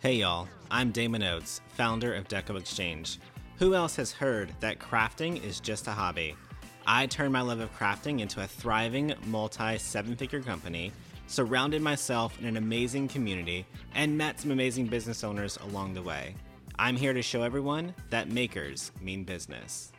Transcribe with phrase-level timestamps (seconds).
[0.00, 3.18] Hey y'all, I'm Damon Oates, founder of Deco Exchange.
[3.58, 6.34] Who else has heard that crafting is just a hobby?
[6.86, 10.90] I turned my love of crafting into a thriving multi seven figure company,
[11.26, 16.34] surrounded myself in an amazing community, and met some amazing business owners along the way.
[16.78, 19.92] I'm here to show everyone that makers mean business.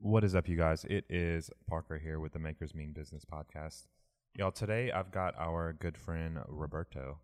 [0.00, 0.84] What is up, you guys?
[0.84, 3.88] It is Parker here with the Makers Mean Business podcast.
[4.36, 7.18] Y'all, today I've got our good friend Roberto,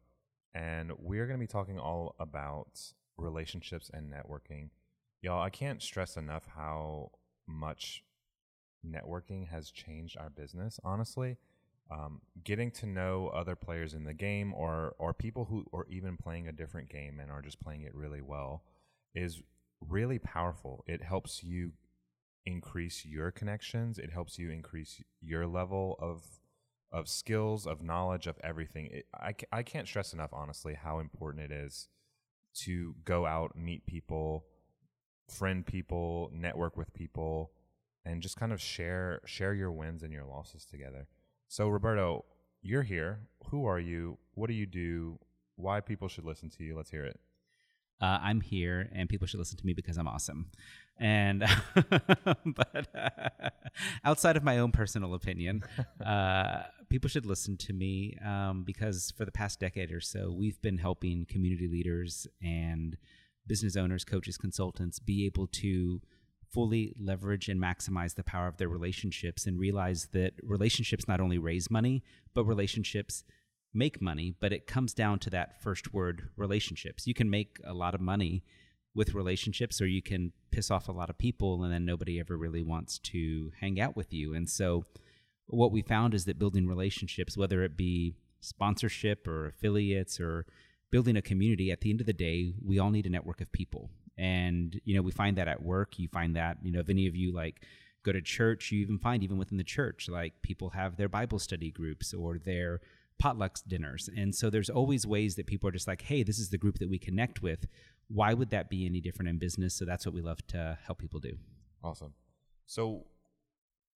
[0.57, 2.81] and we're going to be talking all about
[3.19, 4.71] relationships and networking.
[5.21, 7.11] Y'all, I can't stress enough how
[7.47, 8.03] much
[8.87, 11.37] networking has changed our business, honestly.
[11.91, 16.17] Um, getting to know other players in the game or, or people who are even
[16.17, 18.63] playing a different game and are just playing it really well
[19.15, 19.43] is
[19.87, 20.85] really powerful.
[20.87, 21.73] It helps you
[22.47, 23.99] increase your connections.
[23.99, 26.23] It helps you increase your level of
[26.93, 28.87] of skills, of knowledge, of everything.
[28.87, 31.89] It, I, I can't stress enough, honestly, how important it is
[32.61, 34.45] to go out, meet people,
[35.29, 37.53] friend people, network with people,
[38.05, 41.09] and just kind of share share your wins and your losses together.
[41.49, 42.25] So, Roberto,
[42.63, 43.21] you're here.
[43.51, 44.19] Who are you?
[44.35, 45.19] What do you do?
[45.57, 46.77] Why people should listen to you?
[46.77, 47.21] Let's hear it.
[48.01, 50.51] Uh, I'm here, and people should listen to me because I'm awesome.
[50.99, 51.45] And
[51.75, 53.49] but uh,
[54.05, 55.63] outside of my own personal opinion,
[56.05, 60.61] uh, people should listen to me um, because for the past decade or so, we've
[60.63, 62.97] been helping community leaders and
[63.47, 66.01] business owners, coaches, consultants be able to
[66.53, 71.39] fully leverage and maximize the power of their relationships and realize that relationships not only
[71.39, 72.03] raise money,
[72.35, 73.25] but relationships
[73.75, 77.07] make money, but it comes down to that first word relationships.
[77.07, 78.43] You can make a lot of money
[78.95, 82.37] with relationships or you can piss off a lot of people and then nobody ever
[82.37, 84.35] really wants to hang out with you.
[84.35, 84.85] And so
[85.47, 90.47] what we found is that building relationships, whether it be sponsorship or affiliates or
[90.91, 93.53] building a community, at the end of the day, we all need a network of
[93.53, 93.91] people.
[94.17, 95.99] And, you know, we find that at work.
[95.99, 97.63] You find that, you know, if any of you like
[98.03, 101.39] go to church, you even find even within the church, like people have their Bible
[101.39, 102.81] study groups or their
[103.23, 104.09] potlucks dinners.
[104.17, 106.79] And so there's always ways that people are just like, hey, this is the group
[106.79, 107.67] that we connect with.
[108.09, 109.75] Why would that be any different in business?
[109.75, 111.39] So that's what we love to help people do.
[111.83, 112.15] Awesome.
[112.67, 113.07] So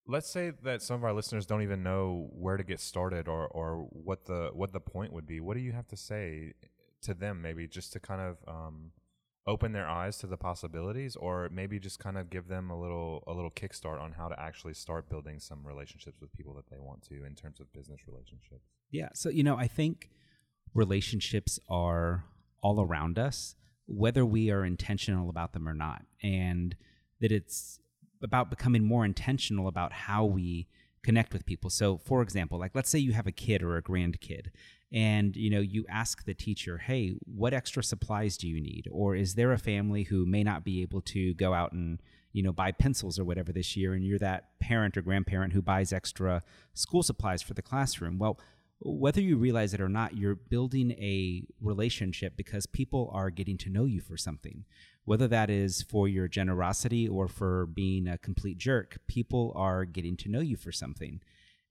[0.07, 3.47] let's say that some of our listeners don't even know where to get started or,
[3.49, 5.41] or what the what the point would be.
[5.41, 6.55] What do you have to say
[7.03, 8.93] to them maybe just to kind of um,
[9.47, 13.25] open their eyes to the possibilities or maybe just kind of give them a little
[13.27, 16.79] a little kickstart on how to actually start building some relationships with people that they
[16.79, 18.67] want to in terms of business relationships?
[18.91, 20.11] Yeah so you know i think
[20.75, 22.25] relationships are
[22.63, 23.55] all around us
[23.87, 26.77] whether we are intentional about them or not and
[27.21, 27.81] that it's
[28.23, 30.69] about becoming more intentional about how we
[31.03, 31.71] connect with people.
[31.71, 34.49] So for example like let's say you have a kid or a grandkid
[34.93, 38.89] and you know you ask the teacher hey what extra supplies do you need?
[38.91, 42.01] Or is there a family who may not be able to go out and
[42.33, 45.63] you know buy pencils or whatever this year and you're that parent or grandparent who
[45.63, 46.43] buys extra
[46.75, 48.19] school supplies for the classroom?
[48.19, 48.39] Well
[48.83, 53.69] whether you realize it or not you're building a relationship because people are getting to
[53.69, 54.65] know you for something
[55.05, 60.17] whether that is for your generosity or for being a complete jerk people are getting
[60.17, 61.21] to know you for something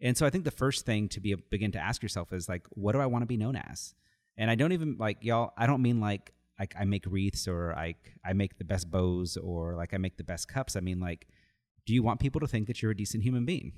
[0.02, 2.66] and so I think the first thing to be begin to ask yourself is like,
[2.72, 3.94] what do I want to be known as?
[4.38, 5.54] And I don't even like y'all.
[5.58, 9.38] I don't mean like like I make wreaths or like I make the best bows
[9.38, 10.76] or like I make the best cups.
[10.76, 11.28] I mean like,
[11.86, 13.74] do you want people to think that you're a decent human being?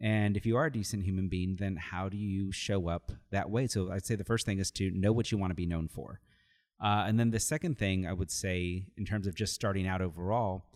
[0.00, 3.50] And if you are a decent human being, then how do you show up that
[3.50, 3.68] way?
[3.68, 5.86] So I'd say the first thing is to know what you want to be known
[5.86, 6.20] for.
[6.82, 10.02] Uh, and then the second thing I would say, in terms of just starting out
[10.02, 10.66] overall,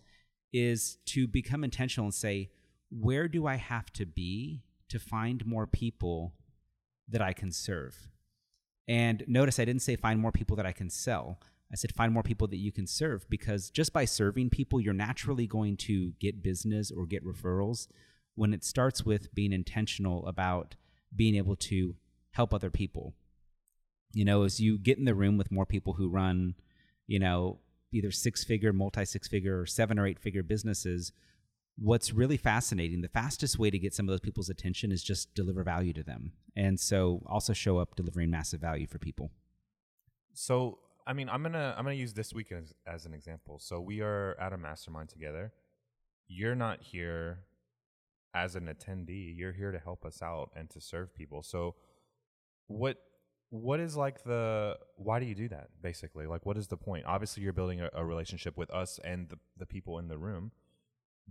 [0.53, 2.49] is to become intentional and say,
[2.89, 6.33] where do I have to be to find more people
[7.09, 8.09] that I can serve.
[8.87, 11.39] And notice I didn't say find more people that I can sell.
[11.71, 14.93] I said find more people that you can serve because just by serving people, you're
[14.93, 17.87] naturally going to get business or get referrals
[18.35, 20.75] when it starts with being intentional about
[21.13, 21.95] being able to
[22.31, 23.13] help other people.
[24.17, 26.55] You know, as you get in the room with more people who run,
[27.05, 27.59] you know,
[27.93, 31.11] either six figure, multi six figure, or seven or eight figure businesses,
[31.77, 35.35] what's really fascinating the fastest way to get some of those people's attention is just
[35.35, 39.29] deliver value to them and so also show up delivering massive value for people.
[40.33, 43.59] So i mean i'm gonna i'm gonna use this week as, as an example.
[43.59, 45.53] So we are at a mastermind together.
[46.27, 47.45] You're not here
[48.33, 49.37] as an attendee.
[49.37, 51.43] You're here to help us out and to serve people.
[51.43, 51.75] So
[52.65, 52.97] what
[53.49, 57.05] what is like the why do you do that basically like what is the point
[57.05, 60.51] obviously you're building a, a relationship with us and the, the people in the room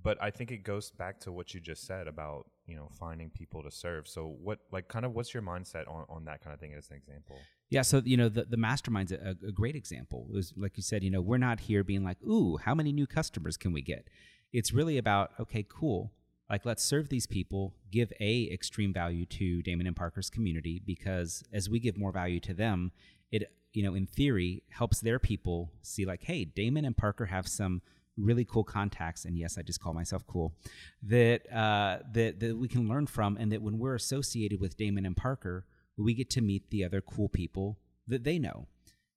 [0.03, 3.31] but I think it goes back to what you just said about you know finding
[3.31, 4.07] people to serve.
[4.07, 6.91] So what like kind of what's your mindset on, on that kind of thing as
[6.91, 7.37] an example?
[7.71, 10.27] Yeah, so you know the the mastermind's a, a great example.
[10.31, 12.93] It was like you said, you know, we're not here being like, "Ooh, how many
[12.93, 14.09] new customers can we get?"
[14.53, 16.13] It's really about, okay, cool.
[16.49, 21.43] Like let's serve these people, give a extreme value to Damon and Parker's community because
[21.53, 22.93] as we give more value to them,
[23.31, 27.47] it you know, in theory, helps their people see like, "Hey, Damon and Parker have
[27.47, 27.83] some
[28.17, 30.55] really cool contacts and yes i just call myself cool
[31.03, 35.05] that uh, that that we can learn from and that when we're associated with damon
[35.05, 35.67] and parker
[35.97, 38.67] we get to meet the other cool people that they know.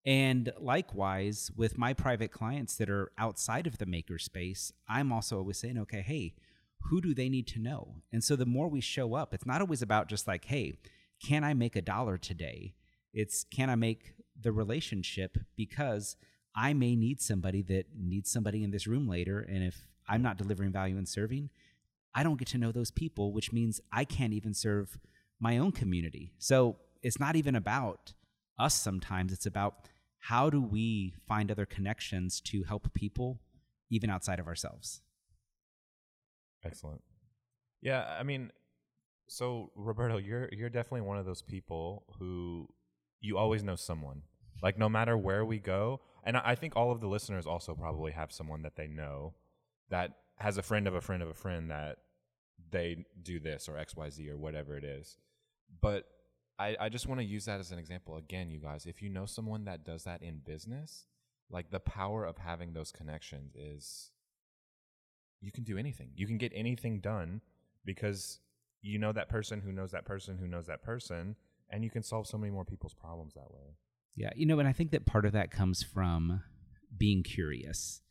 [0.06, 5.58] And likewise, with my private clients that are outside of the makerspace, I'm also always
[5.58, 6.36] saying, okay, hey,
[6.84, 7.96] who do they need to know?
[8.12, 10.74] And so the more we show up, it's not always about just like, hey,
[11.26, 12.74] can I make a dollar today?
[13.14, 16.16] It's can I make the relationship because
[16.56, 19.40] I may need somebody that needs somebody in this room later.
[19.40, 21.50] And if I'm not delivering value and serving,
[22.14, 24.98] I don't get to know those people, which means I can't even serve
[25.40, 26.34] my own community.
[26.38, 28.14] So it's not even about
[28.58, 29.88] us sometimes, it's about
[30.20, 33.40] how do we find other connections to help people
[33.90, 35.02] even outside of ourselves.
[36.64, 37.02] Excellent.
[37.82, 38.52] Yeah, I mean,
[39.28, 42.68] so Roberto, you're you're definitely one of those people who
[43.22, 44.24] you always know someone.
[44.62, 48.12] Like no matter where we go, and I think all of the listeners also probably
[48.12, 49.36] have someone that they know
[49.90, 51.98] that has a friend of a friend of a friend that
[52.72, 55.18] they do this or XYZ or whatever it is.
[55.82, 56.06] But
[56.58, 58.18] I, I just want to use that as an example.
[58.18, 61.06] Again, you guys, if you know someone that does that in business,
[61.50, 64.12] like the power of having those connections is
[65.42, 66.12] you can do anything.
[66.16, 67.42] You can get anything done
[67.86, 68.40] because
[68.82, 71.36] you know that person who knows that person who knows that person,
[71.70, 73.76] and you can solve so many more people's problems that way.
[74.16, 76.42] Yeah, you know, and I think that part of that comes from
[76.98, 78.02] being curious.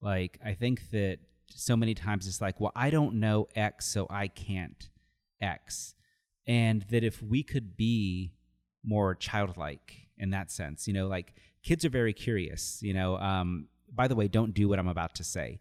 [0.00, 1.18] Like, I think that
[1.48, 4.88] so many times it's like, well, I don't know X, so I can't
[5.40, 5.94] X
[6.46, 8.32] and that if we could be
[8.84, 13.68] more childlike in that sense you know like kids are very curious you know um,
[13.92, 15.60] by the way don't do what i'm about to say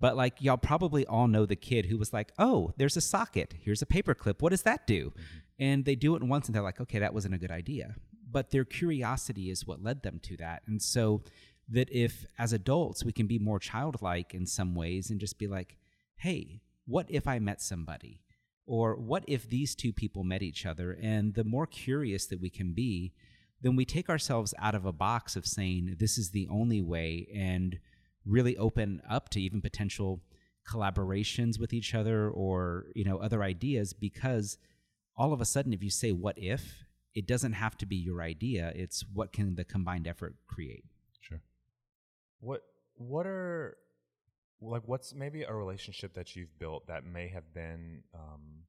[0.00, 3.54] but like y'all probably all know the kid who was like oh there's a socket.
[3.60, 5.10] Here's a paper clip what does that do?
[5.10, 5.38] Mm-hmm.
[5.58, 7.96] and they do it once and they're like okay that wasn't a good idea.
[8.30, 10.62] But their curiosity is what led them to that.
[10.66, 11.22] And so
[11.68, 15.46] that if as adults we can be more childlike in some ways and just be
[15.46, 15.76] like
[16.16, 18.22] hey what if i met somebody?
[18.66, 20.96] Or what if these two people met each other?
[21.00, 23.12] And the more curious that we can be,
[23.60, 27.28] then we take ourselves out of a box of saying this is the only way
[27.34, 27.78] and
[28.26, 30.20] really open up to even potential
[30.68, 34.58] collaborations with each other or you know other ideas because
[35.16, 36.86] all of a sudden if you say what if
[37.16, 38.72] it doesn't have to be your idea.
[38.76, 40.84] It's what can the combined effort create.
[41.18, 41.40] Sure.
[42.40, 42.60] What
[42.94, 43.78] what are
[44.60, 48.64] like what's maybe a relationship that you've built that may have been um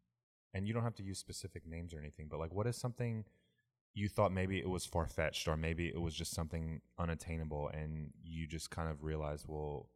[0.54, 3.24] and you don't have to use specific names or anything but like what is something
[3.98, 8.46] you thought maybe it was far-fetched or maybe it was just something unattainable and you
[8.46, 9.90] just kind of realized well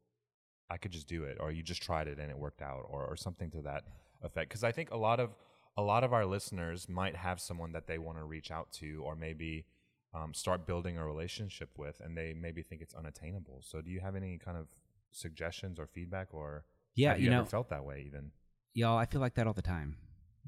[0.69, 3.05] i could just do it or you just tried it and it worked out or,
[3.05, 3.83] or something to that
[4.23, 5.35] effect because i think a lot of
[5.77, 9.01] a lot of our listeners might have someone that they want to reach out to
[9.05, 9.65] or maybe
[10.13, 13.99] um, start building a relationship with and they maybe think it's unattainable so do you
[13.99, 14.67] have any kind of
[15.11, 16.65] suggestions or feedback or
[16.95, 18.31] yeah, have you, you ever know, felt that way even?
[18.73, 19.97] Y'all, I feel like that all the time.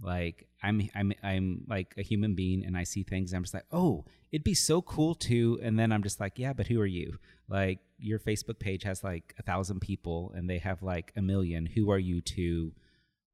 [0.01, 3.54] Like I'm I'm I'm like a human being and I see things and I'm just
[3.54, 6.80] like, "Oh, it'd be so cool to." And then I'm just like, "Yeah, but who
[6.81, 11.12] are you?" Like your Facebook page has like a thousand people and they have like
[11.15, 11.65] a million.
[11.65, 12.74] Who are you to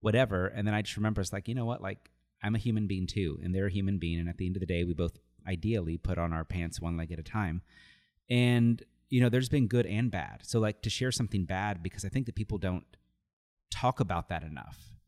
[0.02, 0.48] whatever?
[0.48, 1.82] And then I just remember it's like, "You know what?
[1.82, 2.10] Like
[2.44, 4.62] I'm a human being too and they're a human being and at the end of
[4.62, 5.18] the day, we both
[5.48, 7.62] ideally put on our pants one leg at a time."
[8.30, 10.42] And you know, there's been good and bad.
[10.44, 12.86] So like to share something bad because I think that people don't
[13.72, 14.99] talk about that enough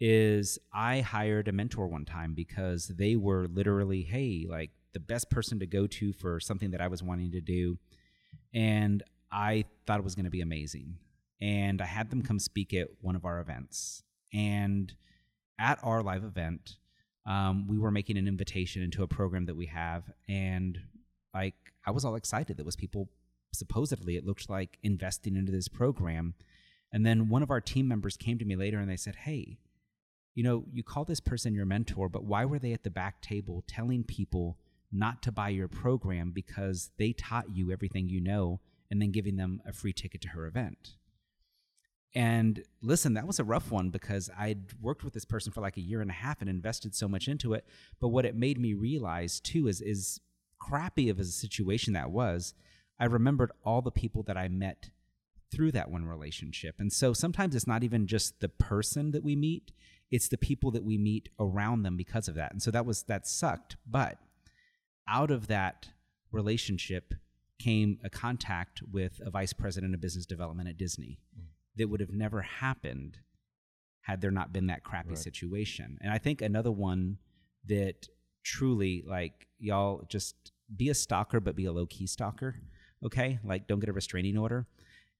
[0.00, 5.30] is I hired a mentor one time because they were literally, hey, like the best
[5.30, 7.78] person to go to for something that I was wanting to do.
[8.54, 10.96] And I thought it was going to be amazing.
[11.40, 14.02] And I had them come speak at one of our events.
[14.32, 14.92] And
[15.58, 16.76] at our live event,
[17.26, 20.04] um, we were making an invitation into a program that we have.
[20.28, 20.78] And
[21.34, 21.54] like,
[21.86, 22.56] I was all excited.
[22.56, 23.08] There was people
[23.52, 26.34] supposedly it looked like investing into this program.
[26.92, 29.58] And then one of our team members came to me later and they said, Hey,
[30.40, 33.20] you know, you call this person your mentor, but why were they at the back
[33.20, 34.56] table telling people
[34.90, 38.58] not to buy your program because they taught you everything you know
[38.90, 40.96] and then giving them a free ticket to her event?
[42.14, 45.76] And listen, that was a rough one because I'd worked with this person for like
[45.76, 47.66] a year and a half and invested so much into it.
[48.00, 50.20] But what it made me realize too is is
[50.58, 52.54] crappy of a situation that was,
[52.98, 54.88] I remembered all the people that I met
[55.52, 56.76] through that one relationship.
[56.78, 59.72] And so sometimes it's not even just the person that we meet,
[60.10, 62.52] it's the people that we meet around them because of that.
[62.52, 64.18] And so that was that sucked, but
[65.08, 65.88] out of that
[66.32, 67.14] relationship
[67.58, 71.44] came a contact with a vice president of business development at Disney mm.
[71.76, 73.18] that would have never happened
[74.02, 75.18] had there not been that crappy right.
[75.18, 75.98] situation.
[76.00, 77.18] And I think another one
[77.66, 78.08] that
[78.42, 82.56] truly like y'all just be a stalker but be a low key stalker,
[83.04, 83.38] okay?
[83.44, 84.66] Like don't get a restraining order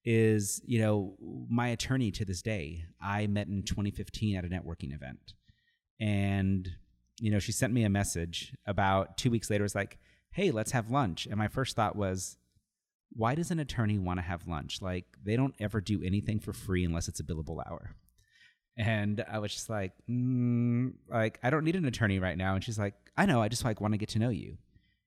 [0.05, 1.17] is, you know,
[1.49, 2.85] my attorney to this day.
[3.01, 5.35] I met in 2015 at a networking event.
[6.01, 6.69] And
[7.23, 9.99] you know, she sent me a message about 2 weeks later was like,
[10.33, 12.39] "Hey, let's have lunch." And my first thought was,
[13.13, 14.81] why does an attorney want to have lunch?
[14.81, 17.97] Like they don't ever do anything for free unless it's a billable hour.
[18.77, 22.55] And I was just like, mm, like I don't need an attorney right now.
[22.55, 24.59] And she's like, I know, I just like want to get to know you.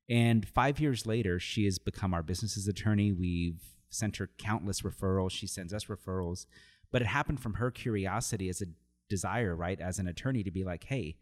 [0.09, 3.13] And five years later, she has become our business's attorney.
[3.13, 3.62] We've
[3.93, 5.31] sent her countless referrals.
[5.31, 6.45] She sends us referrals.
[6.91, 8.67] But it happened from her curiosity as a
[9.09, 11.15] desire, right, as an attorney to be like, hey,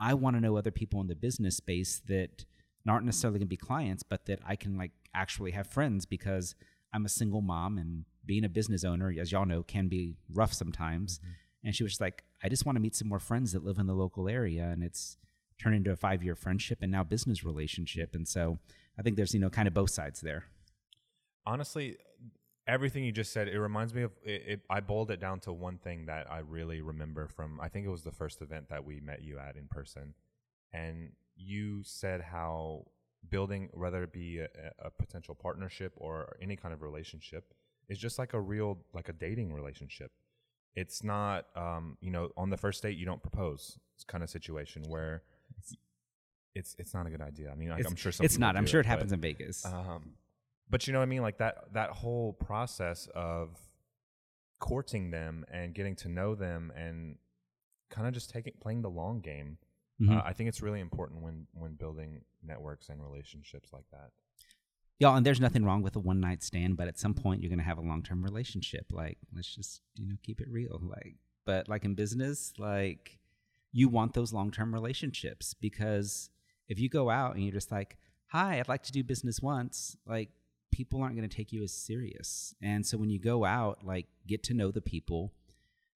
[0.00, 2.44] I want to know other people in the business space that
[2.86, 6.54] aren't necessarily going to be clients, but that I can like actually have friends because
[6.92, 10.52] I'm a single mom and being a business owner, as y'all know, can be rough
[10.52, 11.18] sometimes.
[11.18, 11.30] Mm-hmm.
[11.64, 13.86] And she was like, I just want to meet some more friends that live in
[13.86, 14.64] the local area.
[14.64, 15.16] And it's
[15.58, 18.14] turned into a five year friendship and now business relationship.
[18.14, 18.58] And so
[18.98, 20.44] I think there's, you know, kind of both sides there.
[21.46, 21.96] Honestly,
[22.66, 25.52] everything you just said, it reminds me of it, it, I boiled it down to
[25.52, 28.84] one thing that I really remember from, I think it was the first event that
[28.84, 30.14] we met you at in person.
[30.72, 32.86] And you said how
[33.28, 37.54] building, whether it be a, a potential partnership or any kind of relationship,
[37.88, 40.10] is just like a real, like a dating relationship.
[40.74, 43.78] It's not, um, you know, on the first date you don't propose.
[43.94, 45.22] It's kind of situation where
[46.54, 47.50] it's it's not a good idea.
[47.50, 48.56] I mean, I, am sure some it's not.
[48.56, 49.64] I'm sure it, it happens in Vegas.
[49.64, 50.14] Um,
[50.68, 51.22] but you know what I mean?
[51.22, 53.58] Like that that whole process of
[54.60, 57.16] courting them and getting to know them and
[57.90, 59.58] kind of just taking playing the long game.
[60.00, 60.18] Mm-hmm.
[60.18, 64.10] Uh, I think it's really important when when building networks and relationships like that.
[65.00, 67.50] Y'all, and there's nothing wrong with a one night stand, but at some point you're
[67.50, 68.86] gonna have a long term relationship.
[68.90, 70.80] Like, let's just you know keep it real.
[70.82, 73.18] Like, but like in business, like
[73.72, 76.30] you want those long term relationships because
[76.68, 79.96] if you go out and you're just like, hi, I'd like to do business once,
[80.06, 80.30] like
[80.74, 82.52] people aren't going to take you as serious.
[82.60, 85.32] And so when you go out, like get to know the people,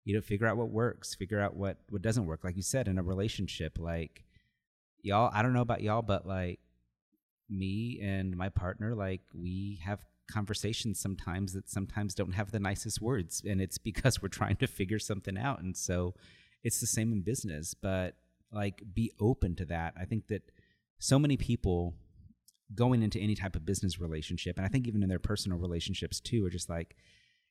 [0.05, 2.45] you know, figure out what works, figure out what what doesn't work.
[2.45, 4.23] Like you said, in a relationship, like
[5.03, 6.61] y'all, I don't know about y'all, but like
[7.51, 9.99] me and my partner, like we have
[10.31, 14.69] conversations sometimes that sometimes don't have the nicest words, and it's because we're trying to
[14.69, 15.61] figure something out.
[15.61, 16.15] And so
[16.63, 18.15] it's the same in business, but
[18.53, 19.95] like be open to that.
[20.01, 20.43] I think that
[21.01, 21.95] so many people
[22.75, 26.21] going into any type of business relationship, and I think even in their personal relationships
[26.21, 26.97] too, are just like,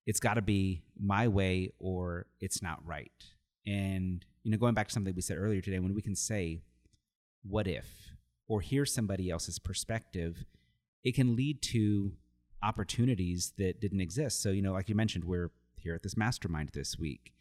[0.06, 3.12] it's got to be my way or it's not right.
[3.66, 6.60] And, you know, going back to something we said earlier today, when we can say,
[7.44, 8.12] what if,
[8.48, 10.46] or hear somebody else's perspective,
[11.04, 12.14] it can lead to
[12.64, 14.42] opportunities that didn't exist.
[14.42, 17.34] So, you know, like you mentioned, we're here at this mastermind this week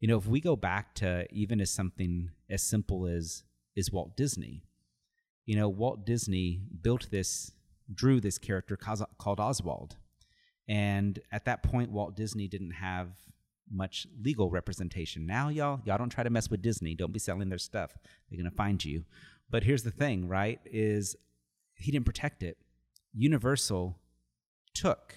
[0.00, 3.44] you know, if we go back to even as something as simple as
[3.76, 4.64] is Walt Disney,
[5.50, 7.50] you know, Walt Disney built this,
[7.92, 9.96] drew this character called Oswald.
[10.68, 13.08] And at that point, Walt Disney didn't have
[13.68, 15.26] much legal representation.
[15.26, 16.94] Now, y'all, y'all don't try to mess with Disney.
[16.94, 17.90] Don't be selling their stuff.
[18.30, 19.02] They're going to find you.
[19.50, 20.60] But here's the thing, right?
[20.66, 21.16] Is
[21.74, 22.56] he didn't protect it.
[23.12, 23.98] Universal
[24.72, 25.16] took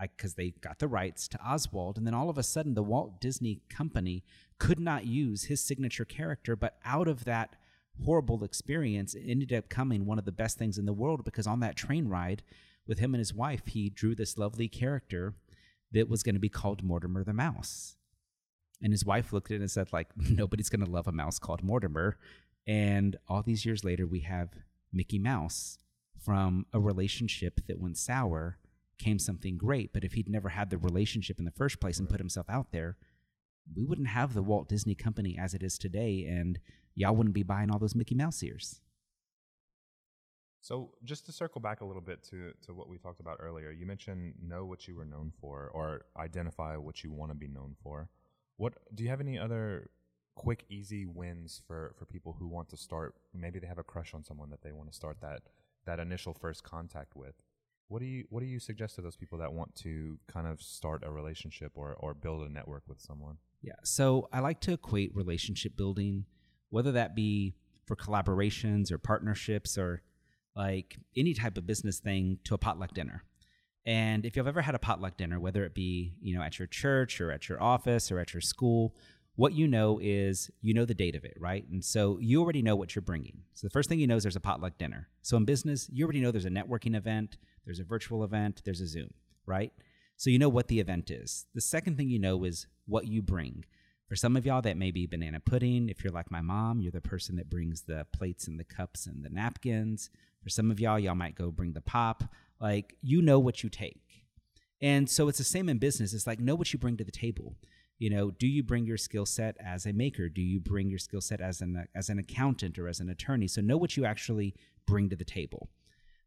[0.00, 1.98] because they got the rights to Oswald.
[1.98, 4.24] And then all of a sudden, the Walt Disney Company
[4.58, 6.56] could not use his signature character.
[6.56, 7.56] But out of that
[8.04, 11.46] horrible experience, it ended up coming one of the best things in the world because
[11.46, 12.42] on that train ride
[12.86, 15.34] with him and his wife, he drew this lovely character
[15.92, 17.96] that was going to be called Mortimer the Mouse.
[18.82, 21.38] And his wife looked at it and said, like, nobody's going to love a mouse
[21.38, 22.18] called Mortimer.
[22.66, 24.50] And all these years later, we have
[24.92, 25.78] Mickey Mouse
[26.18, 28.58] from a relationship that went sour
[28.98, 29.92] came something great.
[29.92, 32.72] But if he'd never had the relationship in the first place and put himself out
[32.72, 32.96] there,
[33.74, 36.58] we wouldn't have the Walt Disney Company as it is today, and
[36.94, 38.80] y'all wouldn't be buying all those Mickey Mouse ears.
[40.60, 43.70] So, just to circle back a little bit to, to what we talked about earlier,
[43.70, 47.48] you mentioned know what you were known for or identify what you want to be
[47.48, 48.08] known for.
[48.56, 49.90] What do you have any other
[50.36, 53.14] quick, easy wins for, for people who want to start?
[53.34, 55.42] Maybe they have a crush on someone that they want to start that
[55.86, 57.34] that initial first contact with.
[57.88, 60.62] What do you What do you suggest to those people that want to kind of
[60.62, 63.36] start a relationship or or build a network with someone?
[63.64, 66.26] Yeah, so I like to equate relationship building,
[66.68, 67.54] whether that be
[67.86, 70.02] for collaborations or partnerships or
[70.54, 73.24] like any type of business thing, to a potluck dinner.
[73.86, 76.68] And if you've ever had a potluck dinner, whether it be you know at your
[76.68, 78.94] church or at your office or at your school,
[79.36, 81.66] what you know is you know the date of it, right?
[81.70, 83.44] And so you already know what you're bringing.
[83.54, 85.08] So the first thing you know is there's a potluck dinner.
[85.22, 88.82] So in business, you already know there's a networking event, there's a virtual event, there's
[88.82, 89.14] a Zoom,
[89.46, 89.72] right?
[90.18, 91.46] So you know what the event is.
[91.54, 93.64] The second thing you know is what you bring.
[94.08, 95.88] For some of y'all, that may be banana pudding.
[95.88, 99.06] If you're like my mom, you're the person that brings the plates and the cups
[99.06, 100.10] and the napkins.
[100.42, 102.24] For some of y'all, y'all might go bring the pop.
[102.60, 104.24] Like, you know what you take.
[104.82, 106.12] And so it's the same in business.
[106.12, 107.56] It's like, know what you bring to the table.
[107.98, 110.28] You know, do you bring your skill set as a maker?
[110.28, 113.46] Do you bring your skill set as an as an accountant or as an attorney?
[113.48, 114.54] So know what you actually
[114.86, 115.70] bring to the table.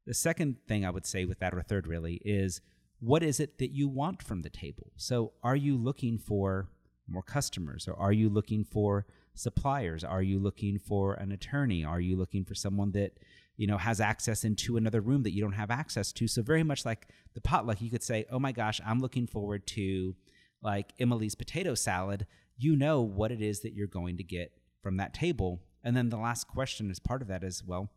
[0.05, 2.61] The second thing I would say with that, or third really, is
[2.99, 4.91] what is it that you want from the table?
[4.95, 6.69] So are you looking for
[7.07, 7.87] more customers?
[7.87, 10.03] Or are you looking for suppliers?
[10.03, 11.85] Are you looking for an attorney?
[11.85, 13.19] Are you looking for someone that
[13.55, 16.27] you know has access into another room that you don't have access to?
[16.27, 19.67] So very much like the potluck, you could say, "Oh my gosh, I'm looking forward
[19.67, 20.15] to
[20.61, 22.25] like Emily's potato salad."
[22.57, 24.51] You know what it is that you're going to get
[24.81, 25.61] from that table.
[25.83, 27.91] And then the last question as part of that is, well,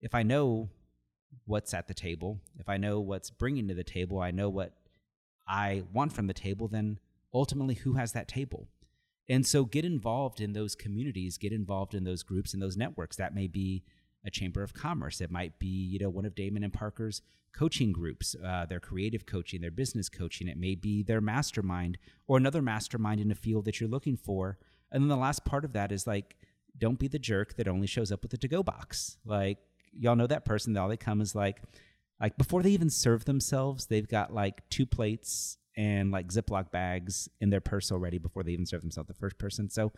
[0.00, 0.70] if I know
[1.44, 4.72] what's at the table, if I know what's bringing to the table, I know what
[5.46, 6.98] I want from the table, then
[7.34, 8.68] ultimately who has that table.
[9.28, 13.16] And so get involved in those communities, get involved in those groups and those networks.
[13.16, 13.84] That may be
[14.24, 15.20] a chamber of commerce.
[15.20, 17.22] It might be, you know, one of Damon and Parker's
[17.52, 20.48] coaching groups, uh, their creative coaching, their business coaching.
[20.48, 24.58] It may be their mastermind or another mastermind in a field that you're looking for.
[24.90, 26.36] And then the last part of that is like,
[26.78, 29.18] don't be the jerk that only shows up with a to-go box.
[29.24, 29.58] Like,
[29.92, 31.62] y'all know that person that all they come is like,
[32.20, 37.28] like before they even serve themselves, they've got like two plates and like Ziploc bags
[37.40, 39.68] in their purse already before they even serve themselves the first person.
[39.68, 39.92] So,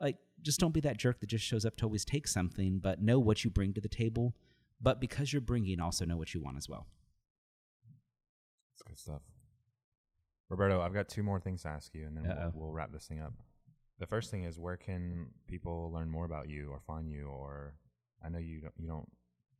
[0.00, 3.02] like, just don't be that jerk that just shows up to always take something, but
[3.02, 4.34] know what you bring to the table.
[4.80, 6.86] But because you're bringing, also know what you want as well.
[8.72, 9.20] That's good stuff.
[10.48, 13.06] Roberto, I've got two more things to ask you, and then we'll, we'll, wrap this
[13.06, 13.34] thing up.
[13.98, 17.26] The first thing is, where can people learn more about you or find you?
[17.26, 17.74] Or
[18.24, 19.08] I know you don't, you don't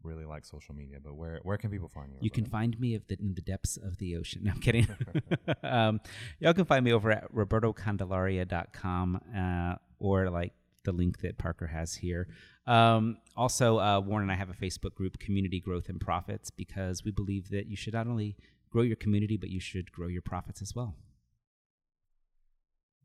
[0.02, 2.18] really like social media, but where where can people find you?
[2.20, 4.42] You can find me the, in the depths of the ocean.
[4.44, 4.88] No, I'm kidding.
[5.62, 6.00] um,
[6.38, 10.52] y'all can find me over at robertocandelaria.com uh, or like
[10.84, 12.28] the link that Parker has here.
[12.66, 17.04] Um, also, uh, Warren and I have a Facebook group, Community Growth and Profits, because
[17.04, 18.36] we believe that you should not only
[18.70, 20.94] grow your community, but you should grow your profits as well.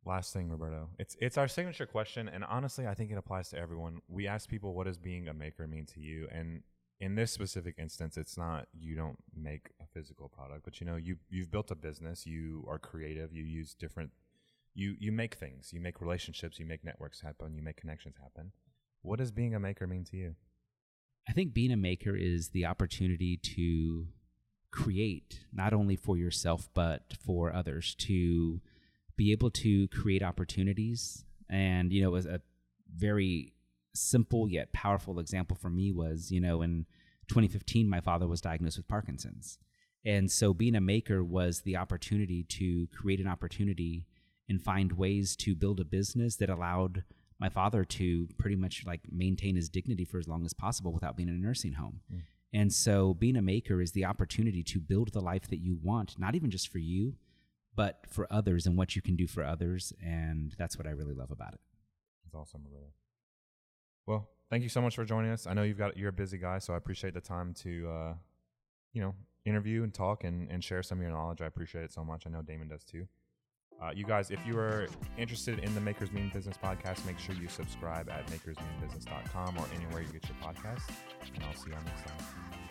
[0.06, 0.89] Last thing, Roberto.
[1.00, 4.02] It's it's our signature question, and honestly, I think it applies to everyone.
[4.08, 6.62] We ask people, "What does being a maker mean to you?" And
[6.99, 10.95] in this specific instance, it's not you don't make a physical product, but you know
[10.95, 12.25] you you've built a business.
[12.25, 13.34] You are creative.
[13.34, 14.12] You use different.
[14.73, 15.71] You you make things.
[15.73, 16.60] You make relationships.
[16.60, 17.53] You make networks happen.
[17.53, 18.51] You make connections happen.
[19.01, 20.36] What does being a maker mean to you?
[21.27, 24.08] I think being a maker is the opportunity to
[24.71, 28.60] create not only for yourself but for others to
[29.15, 32.41] be able to create opportunities and you know it was a
[32.93, 33.53] very
[33.95, 36.86] simple yet powerful example for me was, you know, in
[37.27, 39.58] 2015, my father was diagnosed with Parkinson's.
[40.05, 44.05] And so being a maker was the opportunity to create an opportunity
[44.47, 47.03] and find ways to build a business that allowed
[47.39, 51.17] my father to pretty much like maintain his dignity for as long as possible without
[51.17, 52.01] being in a nursing home.
[52.13, 52.21] Mm.
[52.53, 56.17] And so being a maker is the opportunity to build the life that you want,
[56.17, 57.15] not even just for you,
[57.75, 59.91] but for others and what you can do for others.
[60.01, 61.60] And that's what I really love about it.
[62.23, 62.93] That's awesome, really.
[64.08, 65.48] Well, thank you so much for joining us.
[65.48, 68.13] I know you've got you're a busy guy, so I appreciate the time to uh,
[68.94, 69.15] you know
[69.46, 71.41] interview and talk and, and share some of your knowledge.
[71.41, 72.26] I appreciate it so much.
[72.26, 73.08] I know Damon does too.
[73.82, 74.88] Uh, you guys, if you are
[75.18, 80.02] interested in the Makers Mean Business podcast, make sure you subscribe at makersmeanbusiness.com or anywhere
[80.02, 80.89] you get your podcast.
[81.34, 82.64] And I'll see you on next time.